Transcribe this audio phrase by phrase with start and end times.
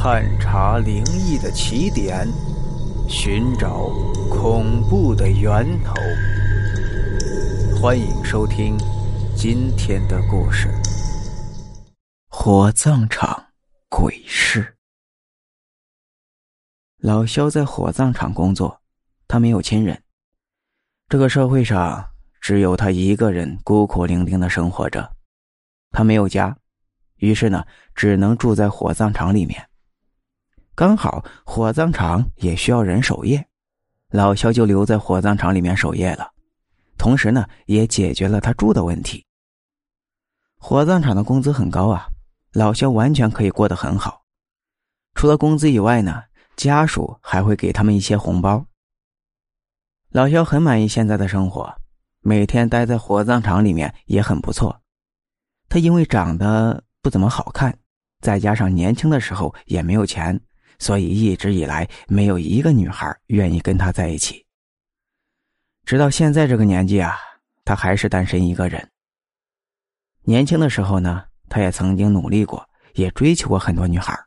[0.00, 2.24] 探查灵异的起点，
[3.08, 3.88] 寻找
[4.30, 5.92] 恐怖的源头。
[7.82, 8.78] 欢迎收听
[9.36, 10.68] 今天的故事：
[12.28, 13.46] 火葬场
[13.88, 14.76] 鬼事。
[16.98, 18.80] 老肖在火葬场工作，
[19.26, 20.00] 他没有亲人。
[21.08, 22.08] 这个社会上
[22.40, 25.16] 只有他一个人孤苦伶仃的生活着，
[25.90, 26.56] 他没有家。
[27.16, 29.67] 于是呢，只能住在火葬场里面。
[30.78, 33.44] 刚好火葬场也需要人守夜，
[34.10, 36.30] 老肖就留在火葬场里面守夜了。
[36.96, 39.26] 同时呢，也解决了他住的问题。
[40.56, 42.06] 火葬场的工资很高啊，
[42.52, 44.22] 老肖完全可以过得很好。
[45.16, 46.22] 除了工资以外呢，
[46.54, 48.64] 家属还会给他们一些红包。
[50.10, 51.74] 老肖很满意现在的生活，
[52.20, 54.80] 每天待在火葬场里面也很不错。
[55.68, 56.84] 他因为长得。
[57.00, 57.76] 不怎么好看，
[58.20, 60.38] 再加上年轻的时候也没有钱，
[60.78, 64.44] 所以一直以来没有一个女孩愿意跟他在一起。
[65.84, 67.16] 直到现在这个年纪啊，
[67.64, 68.90] 他还是单身一个人。
[70.22, 74.18] 年轻的时候呢，他也曾经努力过，也追求过很多女孩，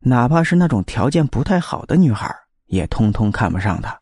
[0.00, 2.34] 哪怕是那种条件不太好的女孩，
[2.66, 3.98] 也通通看不上他。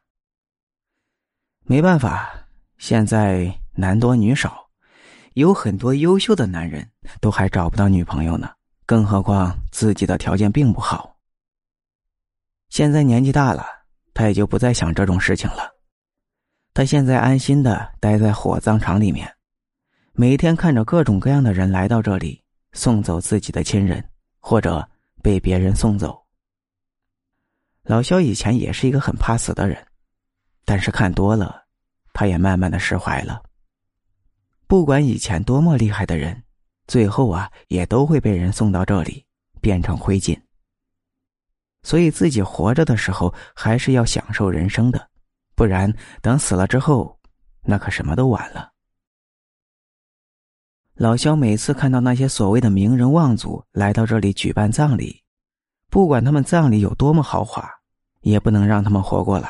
[1.64, 2.32] 没办法，
[2.78, 4.64] 现在男多女少。
[5.34, 8.50] 有很多优秀的男人都还找不到女朋友呢，
[8.86, 11.15] 更何况自己的条件并不好。
[12.68, 13.64] 现在年纪大了，
[14.12, 15.70] 他也就不再想这种事情了。
[16.74, 19.32] 他现在安心的待在火葬场里面，
[20.12, 22.42] 每天看着各种各样的人来到这里，
[22.72, 24.04] 送走自己的亲人，
[24.40, 24.86] 或者
[25.22, 26.22] 被别人送走。
[27.82, 29.86] 老肖以前也是一个很怕死的人，
[30.64, 31.64] 但是看多了，
[32.12, 33.42] 他也慢慢的释怀了。
[34.66, 36.42] 不管以前多么厉害的人，
[36.88, 39.24] 最后啊也都会被人送到这里，
[39.60, 40.36] 变成灰烬。
[41.86, 45.08] 所以自己活着的时候还是要享受人生的，
[45.54, 47.16] 不然等死了之后，
[47.62, 48.72] 那可什么都晚了。
[50.94, 55.22] 老肖每次看到那些所谓的名人望族来到这里举办葬礼，
[55.88, 57.64] 不管他们葬礼有多么豪华，
[58.22, 59.48] 也不能让他们活过来。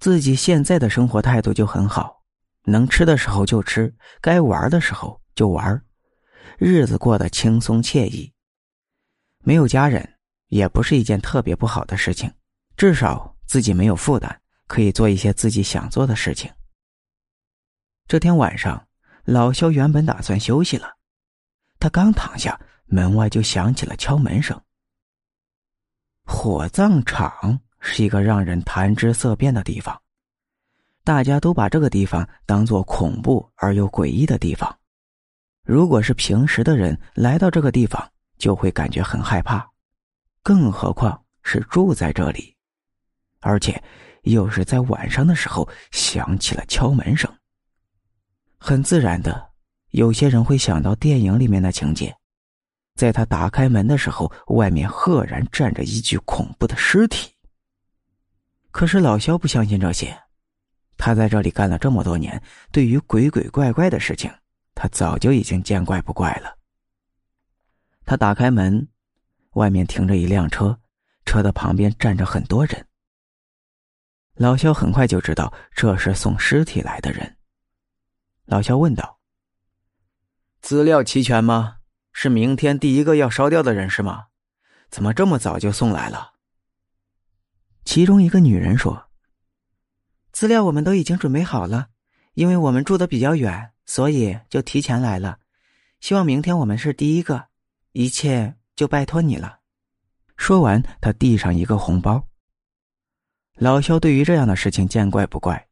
[0.00, 2.20] 自己现在的生活态度就很好。
[2.64, 5.80] 能吃的时候就吃，该玩的时候就玩，
[6.58, 8.32] 日子过得轻松惬意。
[9.44, 10.08] 没有家人
[10.52, 12.30] 也不是一件特别不好的事情，
[12.76, 14.36] 至少自己没有负担，
[14.66, 16.52] 可以做一些自己想做的事情。
[18.06, 18.86] 这天晚上，
[19.24, 20.98] 老肖原本打算休息了，
[21.78, 24.60] 他刚躺下，门外就响起了敲门声。
[26.26, 29.98] 火葬场是一个让人谈之色变的地方。
[31.02, 34.78] 大家都把这个地方当做恐怖而又诡异的地方。
[35.64, 39.71] 如果是平时的人来到这个地方，就会感觉很害怕，
[40.42, 42.54] 更何况是住在这里，
[43.40, 43.82] 而且
[44.22, 47.32] 又是在晚上的时候响起了敲门声。
[48.58, 49.50] 很自然的，
[49.90, 52.16] 有些人会想到电影里面的情节，
[52.94, 57.32] 在他打开门的时候，外面赫然站着一具恐怖的尸体。
[58.70, 60.16] 可是老肖不相信这些。
[60.96, 64.30] 他在这里干了这么多年，对于鬼鬼怪怪的事情，
[64.74, 66.56] 他早就已经见怪不怪了。
[68.04, 68.86] 他打开门，
[69.52, 70.78] 外面停着一辆车，
[71.24, 72.86] 车的旁边站着很多人。
[74.34, 77.36] 老肖很快就知道这是送尸体来的人。
[78.46, 79.20] 老肖问道
[80.60, 81.76] ：“资料齐全吗？
[82.12, 84.26] 是明天第一个要烧掉的人是吗？
[84.90, 86.32] 怎么这么早就送来了？”
[87.84, 89.08] 其中一个女人说。
[90.32, 91.88] 资料我们都已经准备好了，
[92.32, 95.38] 因为我们住的比较远，所以就提前来了。
[96.00, 97.48] 希望明天我们是第一个，
[97.92, 99.58] 一切就拜托你了。
[100.36, 102.22] 说完，他递上一个红包。
[103.56, 105.66] 老肖对于这样的事情见怪不怪。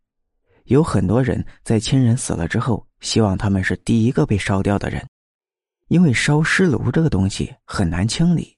[0.64, 5.04] 有很多人在亲人死了之后，希望他们是第一个被烧掉的人，
[5.88, 8.56] 因为烧尸炉这个东西很难清理，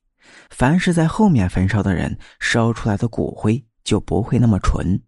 [0.51, 5.01] 凡是在后面焚烧的人烧出来的骨灰就不会那么纯。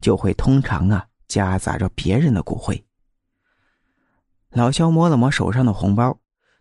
[0.00, 2.84] 就会通常啊夹杂着别人的骨灰。
[4.50, 6.16] 老肖摸了摸手上的红包，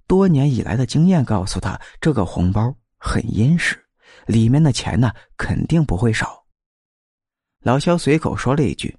[0.08, 3.78] 多年以来的经验告诉他，这个红包很殷实，
[4.26, 6.46] 里面的钱呢肯定不会少。
[7.62, 8.96] 老肖随口说了一句：“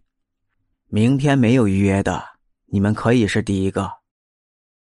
[0.88, 2.25] 明天没有预约的，
[2.67, 3.91] 你们可以是第一个。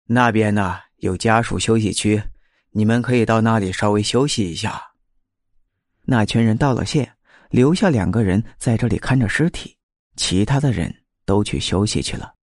[0.04, 2.22] 那边呢有家属休息区，
[2.70, 4.82] 你们可以到那里稍微休息一下。”
[6.02, 7.12] 那群人道了谢。
[7.48, 9.78] 留下两个人在这里看着尸体，
[10.16, 10.92] 其他的人
[11.24, 12.34] 都去休息去了。